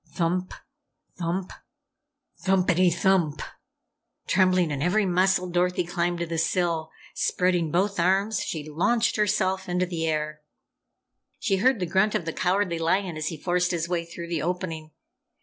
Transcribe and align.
Thump, 0.15 0.55
thump, 1.19 1.53
THUMPETY 2.39 2.89
THUMP! 2.89 3.43
Trembling 4.25 4.71
in 4.71 4.81
every 4.81 5.05
muscle, 5.05 5.47
Dorothy 5.51 5.83
climbed 5.83 6.17
to 6.17 6.25
the 6.25 6.39
sill. 6.39 6.89
Spreading 7.13 7.69
both 7.69 7.99
arms, 7.99 8.39
she 8.41 8.67
launched 8.67 9.15
herself 9.17 9.69
into 9.69 9.85
the 9.85 10.07
air. 10.07 10.41
She 11.37 11.57
heard 11.57 11.79
the 11.79 11.85
grunt 11.85 12.15
of 12.15 12.25
the 12.25 12.33
Cowardly 12.33 12.79
Lion 12.79 13.15
as 13.15 13.27
he 13.27 13.37
forced 13.37 13.69
his 13.69 13.87
way 13.87 14.03
through 14.03 14.29
the 14.29 14.41
opening. 14.41 14.89